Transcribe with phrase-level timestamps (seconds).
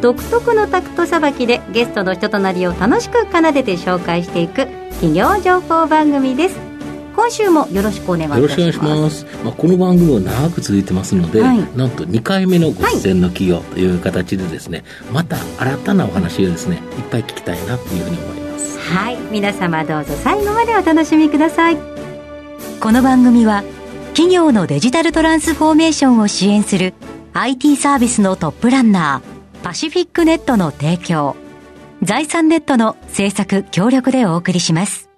[0.00, 6.58] 独特のタクトさばきでゲストの人となりを楽しく奏でて紹介していく企業情報番組です。
[7.14, 8.40] 今週もよろしくお願いします。
[8.40, 18.78] よろしくお願いします、まあ、この番組は長く続いてますので、はい、なんと2回目のご出演の企業という形でですね、はい、また新たなお話をですねいっぱい聞きたいなというふうに思います。
[18.78, 19.18] はい。
[19.30, 21.76] 皆様どうぞ最後までお楽しみください。
[22.80, 23.64] この番組は
[24.14, 26.94] 企業のデジタルトランスフォーメーションを支援する
[27.34, 31.36] IT サービスのトップランナーパシフィックネットの提供。
[32.02, 35.10] 財産ネットの制作協力でお送りします。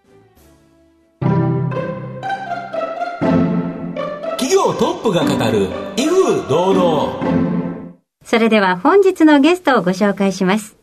[4.53, 7.95] 業トップが語る威風堂々。
[8.25, 10.77] それでは本日のゲストをご紹介します。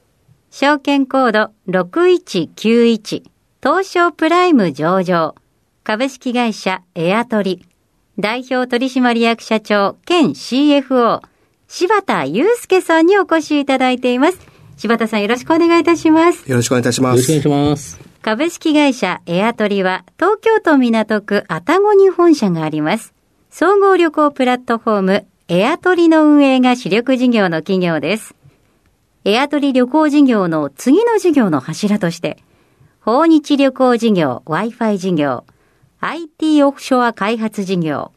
[0.51, 3.23] 証券コード6191
[3.63, 5.35] 東証プライム上場。
[5.83, 7.65] 株式会社エアトリ。
[8.17, 11.21] 代表取締役社長兼 CFO
[11.71, 14.39] 柴田祐介さんにお越しいただいています。
[14.75, 16.49] 柴田さんよろしくお願いいたします。
[16.49, 17.31] よろしくお願いいたします。
[17.31, 17.99] よろしくお願いします。
[18.23, 23.13] 株式会社エアトリは東京都港区愛宕に本社があります。
[23.51, 28.33] 総合旅行プラットフォームエアトリの運営が主力事業の企業です。
[29.23, 32.37] エアトリ旅行事業の次の事業の柱として、
[32.99, 35.45] 訪日旅行事業、Wi-Fi 事業、
[35.99, 38.11] IT オフショア開発事業、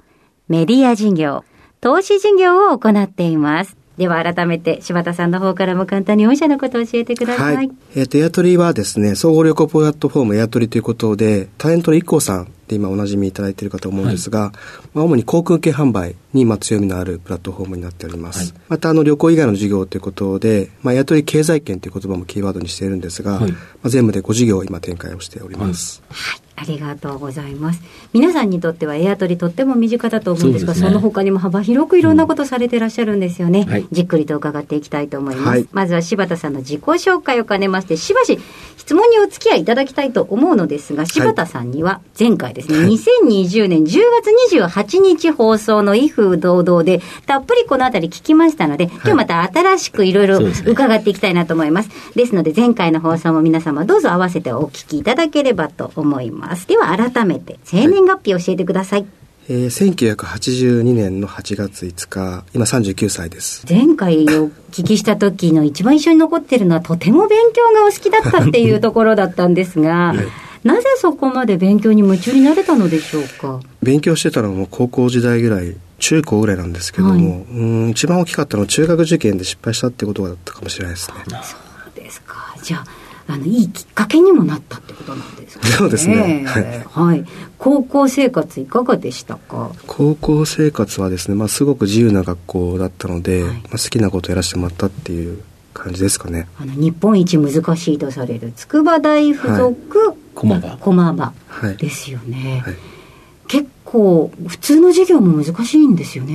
[0.49, 1.45] メディア事業、
[1.83, 3.77] 投資事業を行っています。
[3.99, 7.57] では改めて柴田さんの方からも簡単に御社のことを教えてください。
[7.57, 18.53] はい、えっ、ー、と、エアトリはですね、総合旅行プラットフォームエアトリということで、タレントの IKKO さんで今おなじみいただいているかと思うんですが、はい、まあ、主に航空券販売にまあ強みのあるプラットフォームになっております。
[18.53, 23.47] はい、またあの旅行以外の事業ということで、まあ、エアトリ経済圏という言葉もキーワードにしているんですが、ま
[23.85, 26.03] あ、全部で5事業を今展開をしております。
[26.09, 27.83] はいありがとうございます。
[28.13, 33.61] 皆さんにとってはエアトリとっても身近だと思うんですが、そ、ね,、の他にも幅広くいろんなことされてらっしゃるんですよね。
[33.61, 35.49] うんはい、じっくりと伺っていきたいと思います。
[35.49, 38.39] はい、まずは柴田さんの自己紹介を兼ねまして、しばし
[38.77, 51.91] 質問にお付き合いいただきたいと思うのですが、柴田さんには前回ですね、はい、2020年10月28日放送の威風堂々で、たっぷりこのあたり聞きましたので、今日また新しくいろいろ伺っていきたいなと思います。
[52.15, 56.67] ですので、前回の放送も皆様どうぞ合わせてお聞きいただければと思います。
[56.67, 59.01] では改めて、生年月日を教えてください。
[59.01, 63.67] はいえー、1982年の8月5日、今39歳です。
[63.69, 70.19] 前回お聞きした時の一番印象に残ってるのは、とても勉強がお好きだったっていうところだったんですが、 はい、
[70.65, 73.61] なぜそこまで勉強に夢中になれたのでしょうか？
[73.83, 81.17] 勉強してたのも高校時代ぐらい、中高ぐらいなんですけども、はい、うん一番大きかったのは中学受験で失敗したってことだったかもしれないですね。
[81.27, 81.37] そ
[81.91, 82.55] うですか。
[82.63, 82.87] じゃあ
[83.29, 85.71] あのいいきっかけにもなったってことなんですかね。
[85.73, 86.45] そうですね。
[86.91, 87.25] はい。
[87.59, 89.71] 高校生活いかがでしたか？
[89.87, 95.43] 高校生活はですね、まあすごく自由な学校だったので、はい、まあ好きなことをやらせてもらったっていう
[95.73, 96.49] 感じですかね。
[96.61, 100.77] あの日本一難しいとされる筑波大附属駒場。
[100.79, 101.33] 駒場。
[101.79, 102.63] ですよね。
[102.65, 102.77] はい、
[103.49, 106.35] 結構普通の授業も難しいんですよね。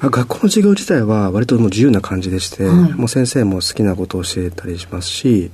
[0.00, 5.50] 学校の授業自体は割ともう自由な感じでして、はい、もう先生も好きなことを教えたりしますし。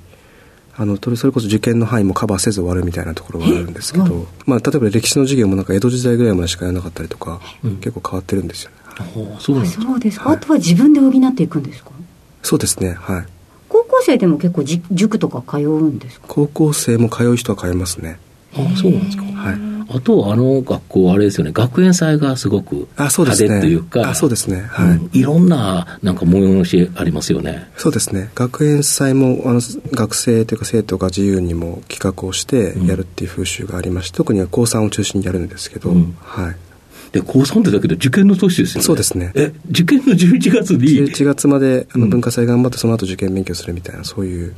[0.75, 8.76] あのそれこそ受験の範囲もカバーせず終わるみたいなところがあるんですけど、まあ、例えば歴史の授業もなんか江戸時代ぐらいまでしかやらなかったりとか、うん、結構変わってるんですよね。
[9.38, 11.91] そうそうですか、はい、あとは自分で補っていくんですか？
[12.42, 12.92] そうですね。
[12.98, 13.26] はい
[14.02, 16.26] 生でも結構じ塾とか通うんですか？
[16.28, 18.18] 高校生も通う人は通いますね。
[18.54, 19.22] あそうなんですか。
[19.24, 19.72] はい。
[19.94, 27.68] あと、あの学校、あれですよね、学園祭がすごく派手というか、あそうですね、はい、うん、いろんななんか催しありますよね。
[27.76, 36.56] そうですね、学園祭もあの学生というか生徒が自由にも企画をしてやるっていう風習がありまして、うん、特には高3を中心にやるんですけど、うん、はい。
[37.12, 38.85] で、高3ってだけど受験の年ですよね。
[38.85, 39.32] そうですね。
[39.35, 40.79] え、受験の11月に
[41.11, 44.55] ?11 月まであの文化祭頑張ってその後受験勉強するみたいな、そういう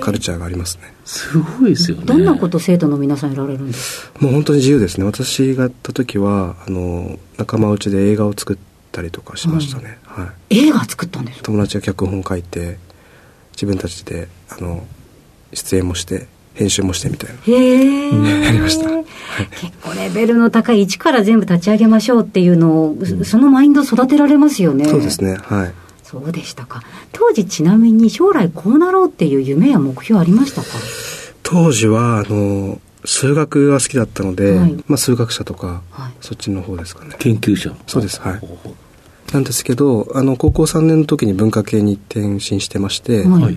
[0.00, 0.94] カルチャーがありますね。
[1.04, 2.04] すごいですよね。
[2.06, 4.20] どんなこと生徒の皆さんやられるんですか？
[4.20, 5.04] もう本当に自由ですね。
[5.04, 8.56] 私がやった時は、あの、仲間内で映画を作っ
[8.90, 9.98] たりとかしましたね。
[10.04, 10.24] はい。
[10.26, 12.78] はい、映画作ったんです友達が脚本書いて、
[13.52, 14.86] 自分たちで、あの、
[15.52, 16.26] 出演もして、
[16.58, 17.36] 編集もしてみたいな。
[17.40, 18.44] へえ。
[18.44, 18.90] やりました。
[18.90, 24.86] 結構レベルの高い、一から全部立ち上げましょうっていうのを、うん、そのマインド育てられますよね。
[24.86, 25.36] そうですね。
[25.36, 25.72] はい。
[26.02, 26.82] そうでしたか
[27.12, 30.68] 当時ちなみに将来こうなろうっていう夢や目標ありましたか？
[31.42, 38.40] 当時はあの数学が好きだったので、はい、まあ、数学者とか、はい、そっちの方ですかね研究者そうですはい
[39.34, 43.50] なんですけどあの高校3年の時に文化系に転身してまして、はい、ま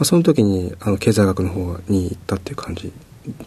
[0.00, 2.92] あ、その時にあの経済学の方に行ったっていう感じ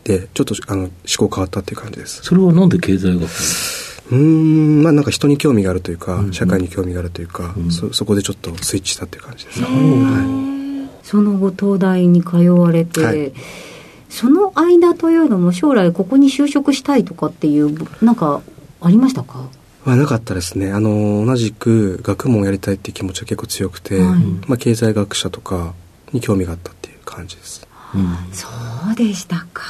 [0.03, 2.21] でちょっとあの思考変わったっていう感じです。
[2.23, 3.29] それはなんで経済学
[4.11, 13.33] うんまあなんか人に興味があるというか、うんうん、社会に興味があるというか、うん、そそこでちょっとスイッチしたっていう感じです、ね、はい、その後東大に通われて、はい。
[14.07, 18.41] その間というのも将来ここに就職したいとかっていうなんか
[18.79, 19.49] ありましたか？
[19.83, 20.71] はなかったですね。
[20.71, 25.73] あの同じく学問をやりたいっていう気持ちが結構強くて、はい、まあ、経済学者とか
[26.11, 28.47] に興味があったっていう感じです、うん、そ
[28.91, 29.63] うでしたか。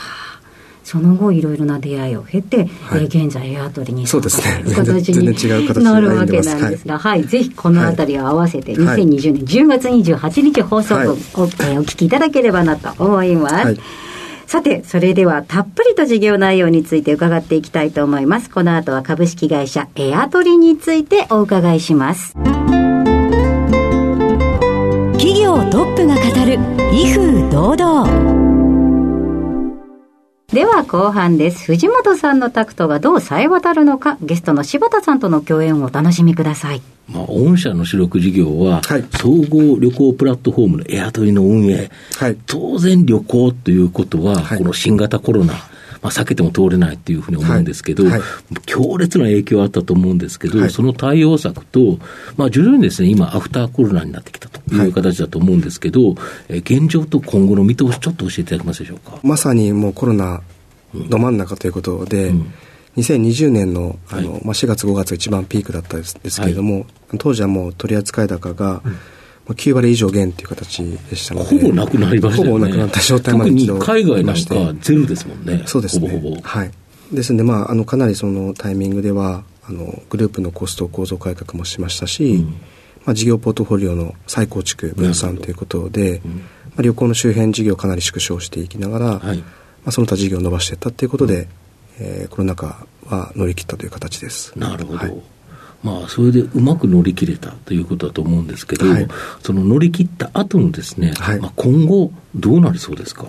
[0.86, 2.68] その後いろいろな出会いを経て、はい、
[3.02, 4.64] えー、現在エアトリにそうですね。
[4.76, 13.78] 形になるわけなんですが、はい、はい、ぜひこの辺りを合わせて2020年10月28日放送分を、はい、お聞きいただければなと思います。
[14.46, 18.52] さて、それではたっぷりと事業内容について伺っていきたいと思います。
[18.52, 22.36] この後は株式会社エアトリについてお伺いします。
[25.56, 26.60] 企業トップが語る
[26.94, 28.46] 威風堂々。
[30.48, 31.66] では後半です。
[31.66, 36.81] 藤本さんのタクトがどう冴え渡るのか、ゲストの柴田さんとの共演をお楽しみください。
[37.07, 45.54] まあ、御社の主力事業は、はい、総合旅行プラットフォームのエアトリの運営、はい、当然旅行ということは、はい、この新型コロナ、
[46.06, 48.22] まあ、避けても通れないっていうふうに思うんですけど、はい、
[48.68, 51.98] 強烈な影響あったと思うんですけど、はい、その対応策と、
[52.38, 56.16] まあ、徐々にですね、今、アフターコロナになってきたという形だと思うんですけど、
[56.48, 59.18] え現状と今後の見通し、ちょっと教えていただけますでしょうか？
[59.24, 60.44] まさにもうコロナ
[60.94, 62.54] ど真ん中ということで、うん、
[62.98, 66.86] 2020年のあの、はい、まあ、4月、5月一番ピークだったんですけれども、はい、
[67.18, 68.92] 当時はもう取扱高が、うん。
[68.92, 69.14] まあ、
[69.53, 72.50] 9割以上減という形でしたので、ほぼなくなりましたね。
[72.50, 75.63] ほぼなくなった状態まで一度海外なんかゼロですもんね。
[75.68, 76.09] そうですね。
[76.09, 76.42] ほぼほぼ。
[76.42, 76.71] はい。
[77.12, 82.45] ですので、まあ、あの、かなりそのタイミングでは、あの、グループのコスト構造改革もしましたし、うん、
[83.06, 86.41] まあ、事業ポートフォリオの再構築、分散ということで、うん、ま
[86.77, 89.44] あ、旅行の周辺事業をかなり縮小していきながら、はいま
[89.88, 91.48] あ、その他事業を伸ばしていったということで、うん、
[92.00, 94.57] えー、コロナ禍は乗り切ったという形です。
[94.57, 95.35] なるほど、はい
[95.86, 99.08] まあ、それでうまく乗り切れたということだと思うんですけど、はい、
[99.44, 103.28] その乗り切った後のですね、はい、まあ、今後、どうなりそうですか？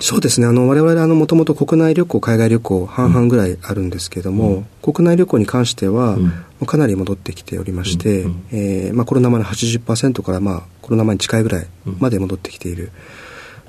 [0.00, 11.66] そうですね、あの我々あのもともと国内旅行、海外旅行、半々ぐらいあるんですけれども、うん、国内旅行に関しては、うん、かなり戻ってきておりまして、うん、えー、まあ、コロナ前の80%から、まあ、コロナ前に近いぐらい
[11.98, 12.90] まで戻ってきている。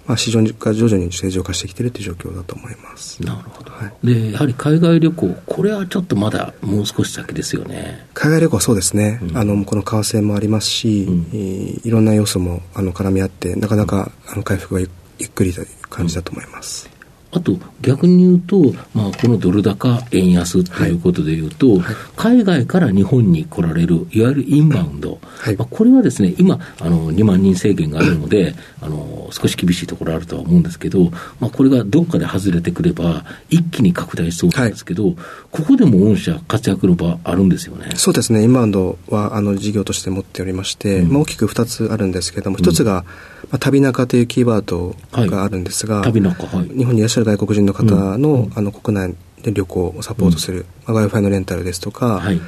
[0.07, 3.21] まあ、市場が徐々に正常化してきているという状況だと思います。
[3.23, 3.71] なるほど。
[3.71, 8.07] はい、で、やはり海外旅行、これはちょっとまだもう少し先ですよね。
[8.13, 9.19] 海外旅行はそうですね。
[9.21, 16.89] うん、あの、この為替もありますし、うん、いろんな要素もあの絡み合って、なかなかあの回復がゆっくりという感じだと思います。
[17.31, 21.79] あと逆に言うと、まあ、このドル高円安ということでいうと、はい。
[21.79, 35.15] はい、海外から日本に来られる、いわゆるインバウンド、はい、まあ、これはですね、今、あの2万人制限があるので、あの少し厳しいところあるとは思うんですけど、まあ、これがどっかで外れてくれば、一気に拡大しそうなんですけど、
[35.51, 37.91] ここでも御社、活躍の場あるんですよね。
[37.95, 43.03] そうですね、インバウンドはあの事業として持っておりまして、うん、まあ、大きく2つあるんですけれども、1つが、
[43.43, 50.95] まあ、旅中というキーワードがあるんですが、旅中、はい、日本にいらっしゃる外国人の方のうん、あの国内で旅行をサポートする、うん。
[50.95, 52.41] まあ、Wi-Fi のレンタルですとか、はい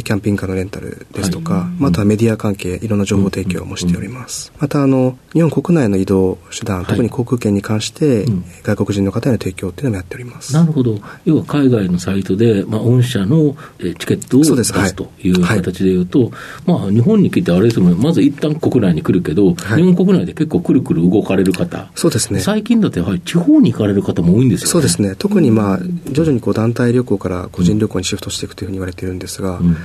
[0.00, 4.50] キャンピングカーのレンタルですとか、はい、またメディア関係、いろんな情報提供もしております。
[4.54, 10.54] うん、また、あの、日本国内の移動手段、はい、特に航空券に関して、うん、外国人の方への提供っていうのもやっております。
[10.54, 10.98] なるほど。
[11.24, 16.30] 要は海外のサイトで、まあ、御社のチケットを出すという形でいうと、
[16.66, 21.90] まあ、日本に来てあれですもん、まず一旦国内に来るけど、日本国内で結構くるくる動かれる方。
[21.94, 22.40] そうですね。
[22.40, 24.70] 最近だとやはり地方に行かれる方も多いんですよね。
[24.72, 25.14] そうですね。
[25.16, 25.78] 特にまあ、
[26.10, 29.76] 徐々にこう団体旅行から個人旅行にシフトしていくというふうに言われているんですが、うん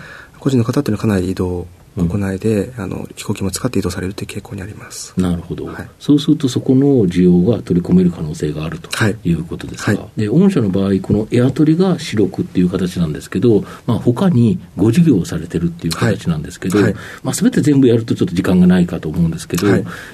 [0.48, 5.20] 個人の方っていうのはかなり移動国内で、あの飛行機も使って移動されるという傾向にあります。
[5.20, 8.90] なるほど、はい、そうするとそこの需要が取り込める可能性があると
[9.24, 9.34] い。
[9.34, 10.00] うことですか、はい。
[10.00, 16.80] はい、で御社の場合このエアトリが主力っていう形なんですけど、まあ、他にご事業をされてるっていう形なんですけど、
[17.24, 19.68] まあ、全て全部やるとちょっと時間がないかと思うんですけど、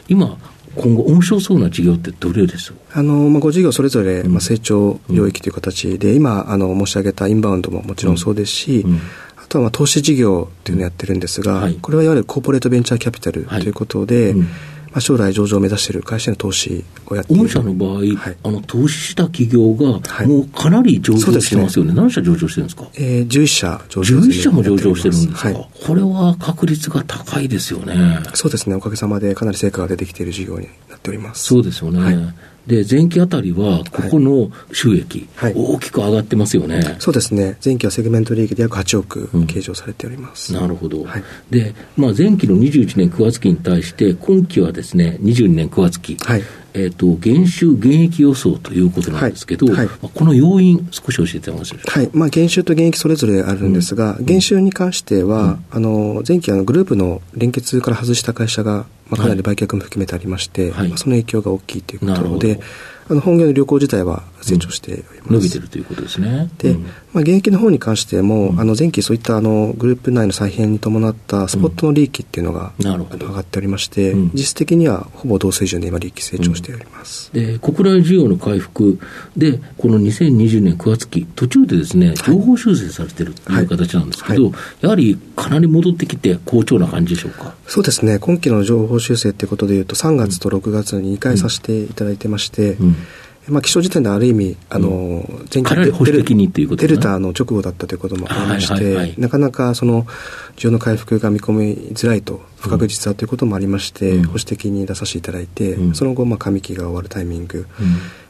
[0.08, 0.38] 今
[0.76, 8.92] 今後、面白そうな事業ってどれですあの、まあ、ご事業それぞれ、まあ、成長領域という形で、うん、今あの申し上げたインバウンドももちろんそうですし、うん。
[8.92, 9.02] うん
[9.44, 14.48] あとはまあ投資事業というのをやってるんですが、はい、これはいわゆるコーポレートベンチャーキャピタルということで、はいうん、ま
[14.96, 17.44] あ、将来上場を目指している会社への投資をやっている。
[17.44, 21.92] 御社の場合、はい、あの投資した企業が、もうかなり上場してますよね。
[21.92, 22.88] ね何社上場してるんですか？
[22.96, 24.22] えー、11社上場してる。
[24.22, 27.96] 11社も上場してるんですか、はい、これは確率が高いですよね。
[28.34, 28.76] そうですね。
[28.76, 31.44] おかげさまでかなり成果が出てきている事業になっております。
[31.44, 32.34] そうですよね。
[32.66, 46.44] はいで、前期あたりは、ここの収益、はい、大きく上がってますよね、そうですね、前期はセグメント利益で約8億計上されております、うん、なるほど、はい、で、まあ、前期の21年9月期に対して、今期はですね、22年9月期、はい、
[46.74, 49.76] えーと、減収減益予想ということなんですけど、はい。
[49.76, 52.10] はい、この要因、少し教えてもらえますはい。
[52.14, 62.60] まあ、減収と減益それぞれあるんですが、うん、減収に関しては、うん、あの前期あのグループの連結から外した会社が、まあ、かなり売却も含めてありまして、はい、まあ、その影響が大きいということで。
[63.10, 66.50] あの本業の旅行自体は成長しております、うん、伸びてるということですね。
[66.58, 77.32] で、うん、まあ、現役の方に関しても、うん、あの前期そういったあのグループ内の再編に伴ったスポットの利益っていうのが、上がっておりまして、実質的にはほぼ同水準で今利益成長しております。
[77.34, 79.00] で国内需要の回復
[79.38, 84.52] でこの2020年9月期途中でですね情報修正されてるという形なんですけど、はい。
[84.52, 87.56] はい、やはりかなり戻ってきて好調な感じでしょうか？
[87.68, 88.20] そうですね。
[88.20, 92.96] 今期の情報修正っていうことでいうと3月と6月に2回させていただいてまして、うん
[93.48, 95.92] まあ、気象時点である意味、あの、前回
[96.76, 100.04] デルタの直後だったということもありまして、なかなかその
[100.56, 107.68] 需要の回復が見込みづらいと、不確実だということもありまして、保守的に出させていただいて、その後、まあ、上期が終わるタイミング、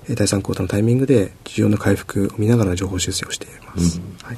[0.08, 4.02] 第3クォーターのタイミングで、需要の回復を見ながら情報修正をしています。
[4.24, 4.38] はい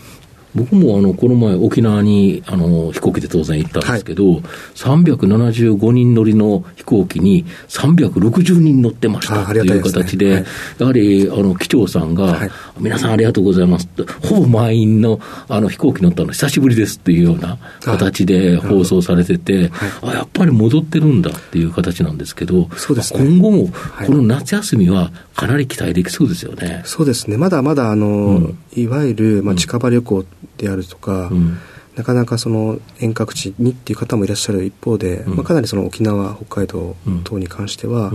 [0.55, 4.41] 僕もあのこの前、沖縄にあの飛行機で当然行ったんですけど、はい、
[4.75, 10.45] 375人乗りの飛行機に360人乗ってましたという形で、ね
[10.79, 19.71] やはりあの機長さんが、はい、皆さんありがとうございますと、ほぼ満員のあの飛行機乗ったの久しぶりですっていうような形で放送されてて、
[20.01, 23.67] あやっぱり戻ってるんだっていう形なんですけど、そうです、ね、今後も
[24.05, 26.81] この夏休みはかなり期待できそうですよね。
[26.85, 27.37] そうですね。
[27.37, 30.25] まだまだあの、うん、いわゆる、まあ、近場旅行
[30.57, 31.57] であるとか、うん、
[31.95, 38.11] なかなかその遠隔地にっていう方もいらっしゃる一方で、うん、まあ、かなりその沖縄、北海道等に関しては、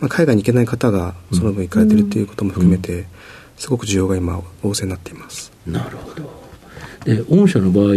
[0.00, 3.06] まあ、海外に行けない方がその分行かれてるということも含めて、
[3.56, 5.52] すごく需要が今、旺盛になっています。
[5.66, 6.38] なるほど。
[7.04, 7.94] で御社の場合、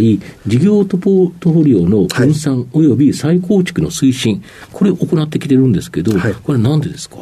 [0.48, 7.18] 事業トポートフォリオの分散および再構築の推進、はい、これを行ってきてるんですけど、はい、これなんでですか？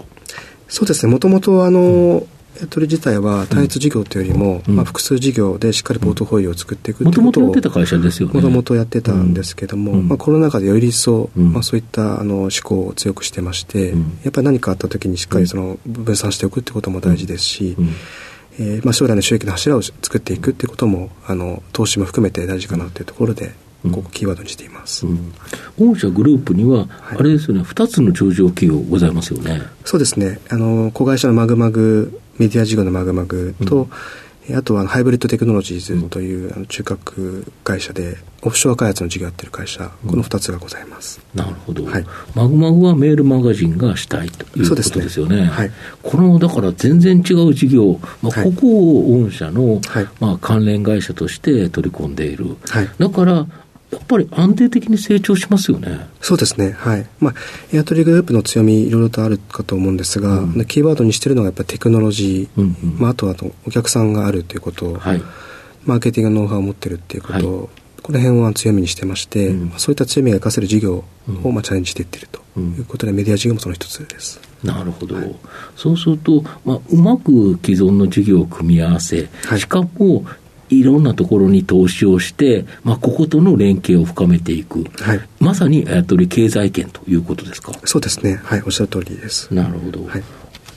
[0.67, 2.27] そうですね、もともとあの、うん
[2.67, 8.33] 取り自体は単一事業というよりも、うん、まあ、複数事業でしっかりポートフォリオを作っていくもともとやってた会社ですよね。
[8.33, 13.89] もともとやってたんですけども、うん、まあ、コロナ禍でより一層、うん、まあ、そういったあの思考を強くしてまして、
[14.23, 17.75] やっぱり何かあった時にしっかりその分散しておくってことも大事ですし、
[18.59, 25.33] えーまあ、将来の収益の柱を作っていくっていうこともあの投資も含めて大事かなというところでここキーワードにしています、うん、
[25.79, 26.87] 御社グループには、
[27.17, 29.61] あれですよね、2つの上場企業ございますよね。
[29.85, 33.89] そうですね、あの子会社のマグマグ、メディア事業のマグマグと、
[34.49, 41.19] うん、あとはハイブリッドテクノロジーズという、あの中核会社で、オフショア開発の事業をやっている会社、この2つがございます。
[41.35, 45.35] なるほど、はい、マグマグはメールマガジンがしたいということですよね。
[45.41, 45.45] ね。
[45.45, 52.55] はい、このだから全然違う事業、まあ、ここを御社の、はい、まあ、関連会社として取り込んでいる。
[52.97, 53.45] だから
[53.91, 56.07] やっぱり安定的に成長しますよね。
[56.21, 56.71] そうですね。
[56.71, 57.07] はい。
[57.19, 57.33] まあ、
[57.73, 63.35] エアトリグループの強み、いろいろとあるかと思うんですが、うん、キーワードにしてるのがやっぱりテクノロジー、うんうん、まあ、あとは
[63.67, 65.21] お客さんがあるということ、はい、
[65.85, 67.43] マーケティングノウハウを持ってるっていうこと、はい、
[68.03, 71.03] この辺は強みにしてまして、うん、そういった強みが生かせる事業
[71.43, 72.39] をまあチャレンジしていってると。
[72.59, 74.39] いうことで、メディア事業もその一つです。
[74.63, 75.35] なるほど、はい、
[75.77, 80.25] そうすると、まあ、うまく既存の事業を組み合わせ、しかも
[80.69, 87.73] いろんなところに投資をして、まあ、こことの連携を深めていく、はい、まさにやっとり経済圏ということですか？
[87.85, 89.53] そうですね、はい、おっしゃる通りです。
[89.53, 90.23] なるほど、はい。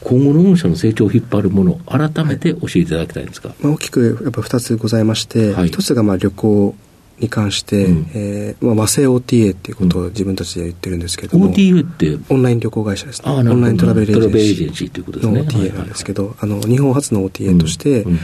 [0.02, 6.74] 今後の御社の成長を引っ張るもの、改めて教えていただきたいんですか、まあ、大きくやっぱ2つございまして、はい、1つがまあ旅行
[7.20, 12.18] に関して、うん、えー、まあ、和製 OTA っていうことを自分たちで言ってるんですけども、OTA って？
[12.30, 13.30] オンライン旅行会社ですね。
[13.30, 14.88] オンライントラベルエージェンシー。
[14.88, 15.40] ということですね。
[15.42, 18.18] OTA なんですけど、あの日本初の OTA として、うんうん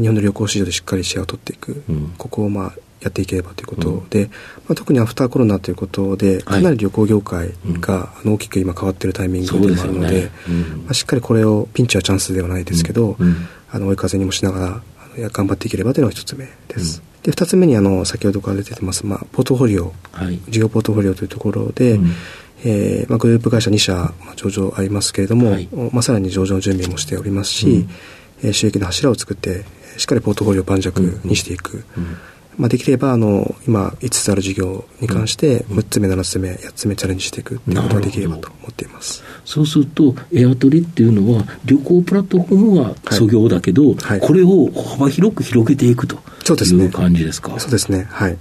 [0.00, 4.36] 日本の旅行市場でしっかりシェアを取っていく、うん、ここをまあやっていければということで、うん、ま
[4.70, 10.30] あ、特にアフターコロナということでかなり旅行業界が大きく今変わっているタイミングでもあるので、ね。
[10.48, 13.16] うん、まあ、しっかりこれをピンチはチャンスではないですけど、
[13.70, 14.82] あの追い風にもしなが
[15.18, 17.02] ら頑張っていければというのが一つ目です。
[17.22, 21.98] で2つ目にあの先ほどから出てます、まあ、ポートフォリオ、はい、事業ポートフォリオというところで、
[22.64, 27.90] えーまあ、グループ会社2社、まあ、上場ありますけれども、はい、まあ、さらに上場の準備もしておりますし、うん、
[28.42, 29.64] えー、収益の柱を作って
[29.96, 30.90] しっかりポートフォリオを盤石
[31.24, 32.16] にしていく、うん、
[32.58, 39.22] まあ、できればあの今5つある事業に関して6つ目7つ目8つ目チャレンジしていくっていうことができればと思っています。
[39.44, 46.18] そうするとエアトリっていうのは旅行プラットフォームは創業だけど、はい、これを幅広く広げていくとい
[46.86, 47.58] う感じですか？
[47.58, 48.06] そうですね。
[48.10, 48.38] はい。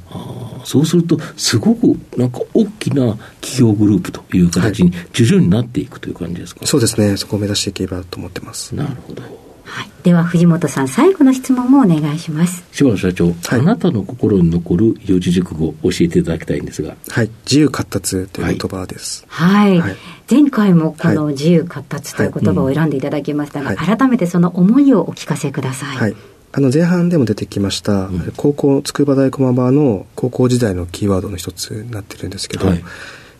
[0.65, 7.17] そうするとすごくなんか大きな企業グループという形に徐々になっていくという感じですか、はい、そうですね。
[7.17, 8.73] そこを目指していければと思ってます。
[8.73, 9.42] なるほど
[9.73, 12.63] はい、では藤本さん最後の質問もお願いします。
[12.71, 16.95] 柴野社長、はい、あなたの心に残る四字熟語を教えていただきたいんですが。
[17.09, 17.29] はい。
[17.45, 19.25] 自由闊達という言葉です。
[19.27, 19.95] はい、はい、
[20.29, 26.15] 前回もこの自由闊達という言葉を選んでいただきましたが、改めてその思いをお聞かせください、はい。
[26.51, 32.83] あの前半でも出てきました、うん、高校筑波大駒場の高校時代のキーワードの一つになってるんですけど、はい、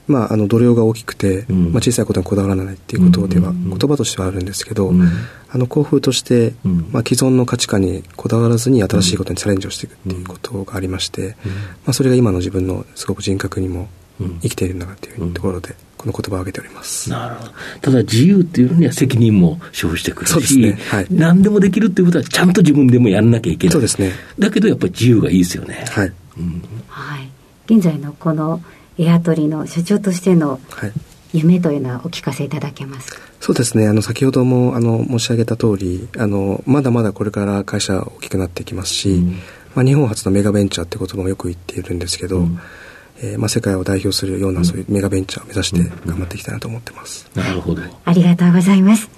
[0.08, 5.08] まあ、あの度量が大きくて、うん、まあ、小さいことにこだわらないっていうことでは、言葉としてはあるんですけど、うん、
[5.50, 6.54] あの校風として、
[6.92, 11.36] まあ、既存の価値観にこだわらずに新しいことにチャレンジをしていくっていうことがありまして、
[11.86, 13.88] まあ、それが今の自分のすごく人格にも
[14.42, 17.10] 生きているんだなというところで、この言葉を挙げております。
[17.10, 17.52] なるほど。
[17.82, 20.78] ただ自由っていうのには責任も生じてくるし、ね。
[20.90, 23.74] はい、何でもできるっていうことはちゃんと自分でもやらなきゃいけない。
[23.74, 24.12] そうですね。
[24.38, 25.86] だけどやっぱり自由がいいですよね。
[25.90, 27.30] はい、うん、はい、
[27.68, 28.62] 現在のこの
[28.98, 30.60] エアトリの社長としての
[31.34, 33.88] 夢というのはお聞かせいただけますか、そうですね。
[33.88, 36.32] あの先ほどもあの申し上げた通りあり
[36.66, 39.40] まだまだこれから会社大きくなっていきますし、うん、
[39.76, 42.60] まあ、日本初のメガベンチャーって言葉もよく言っているんですけど、うん。
[43.22, 47.82] えーまあ、世界を代表するようなそういうメガベンチャーを目指して頑張っていきたいなと思ってます、なるほど。
[48.06, 49.10] ありがとうございます。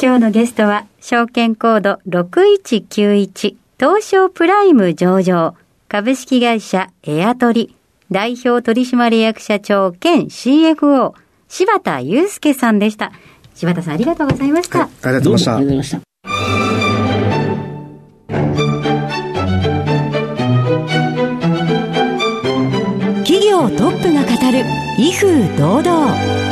[0.00, 5.54] 今日のゲストは証券コード6191東証プライム上場
[5.88, 7.76] 株式会社エアトリ
[8.12, 11.14] 代表取締役社長兼 CFO、
[11.48, 13.12] 柴田祐介さんでした。
[13.54, 14.78] 柴田さんありがとうございました。
[14.80, 16.00] はい、ありがとうございました。
[23.24, 24.64] 企業トップが語る
[24.98, 26.51] 威風堂々。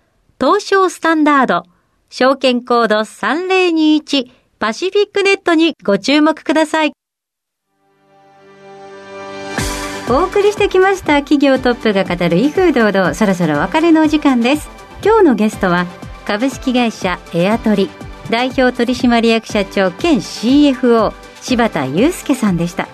[0.41, 1.65] 東証スタンダード、
[2.09, 6.93] 証券コード3021パシフィックネットにご注目ください。
[10.09, 14.67] お送りしてきました企業トップが語る威風堂々そろそろ別れのお時間です。
[15.05, 15.85] 今日のゲストは
[16.25, 17.87] 株式会社エアトリ
[18.31, 22.87] 代表取締役社長兼 CFO 柴田祐介さんでした。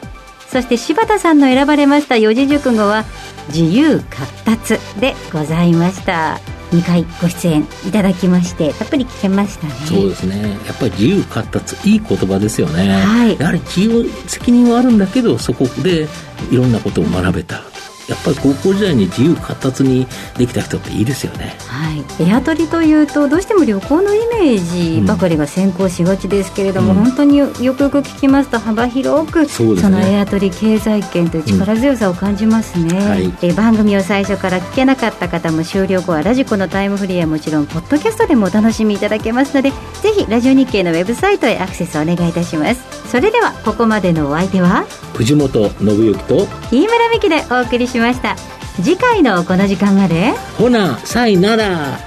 [0.49, 3.05] そして柴田さんの選ばれました四字熟語は
[3.47, 6.56] 自由闊達でございました。
[6.71, 9.73] 2回ご出演いただきましてたっぷり聞けましたね。
[9.85, 10.57] そうですね。
[10.65, 16.07] やっぱり自由闊達いい言葉ですよね、はい、やはり企業責任はあるんだけどそこで
[16.51, 17.63] いろんなことを学べた
[18.07, 21.55] やっぱり高校時代に自由闊達にできた人っていいですよね。
[21.67, 42.97] はい、エアトリというとどうしても旅行のイメージばかりが先行しがちですけれども、うん、本当によくよく聞きますと幅広くそ、ね,、のエアトリ経済圏という力強さを感じますね、うんはい、え番組を最初から聞けなかった方も終了後はラジコのタイムフリーはもちろんポッドキャストでもお楽しみいただけますのでぜひラジオ日経のウェブサイトへアクセスお願いいたします。
[43.07, 44.85] それではここまでのお相手は？
[45.13, 48.35] 藤本信之と飯村美希でお送りしました。
[48.75, 50.31] 次回のこの時間まで。
[50.57, 51.97] ほなさいなら。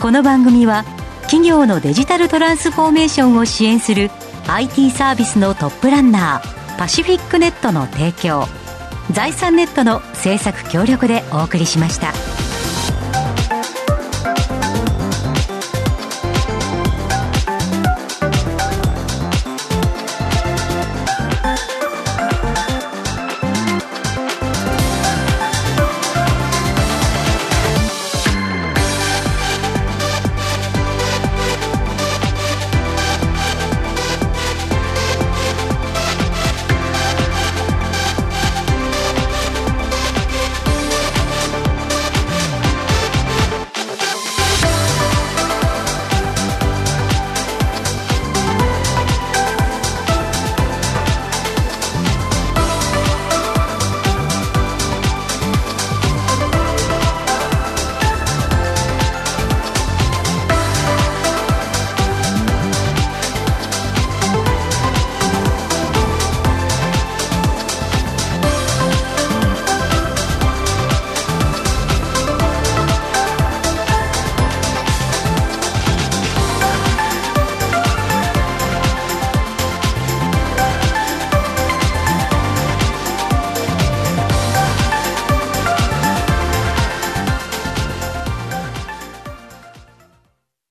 [0.00, 0.84] この番組は
[1.22, 4.10] 企業のデジタルトランスフォーメーションを支援する
[4.46, 8.46] IT サービスのトップランナーパシフィックネットの提供
[9.10, 12.37] 財産ネットの制作協力でお送りしました。